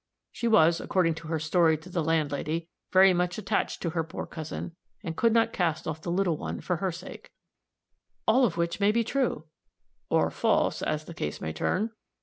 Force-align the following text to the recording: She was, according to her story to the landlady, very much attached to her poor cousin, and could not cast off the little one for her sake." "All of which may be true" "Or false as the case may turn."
She 0.31 0.47
was, 0.47 0.81
according 0.81 1.13
to 1.21 1.27
her 1.27 1.37
story 1.37 1.77
to 1.77 1.87
the 1.87 2.03
landlady, 2.03 2.69
very 2.91 3.13
much 3.13 3.37
attached 3.37 3.83
to 3.83 3.91
her 3.91 4.03
poor 4.03 4.25
cousin, 4.25 4.75
and 5.03 5.15
could 5.15 5.31
not 5.31 5.53
cast 5.53 5.87
off 5.87 6.01
the 6.01 6.09
little 6.09 6.37
one 6.37 6.59
for 6.59 6.77
her 6.77 6.91
sake." 6.91 7.29
"All 8.27 8.43
of 8.43 8.57
which 8.57 8.79
may 8.79 8.91
be 8.91 9.03
true" 9.03 9.45
"Or 10.09 10.31
false 10.31 10.81
as 10.81 11.05
the 11.05 11.13
case 11.13 11.39
may 11.39 11.53
turn." 11.53 11.91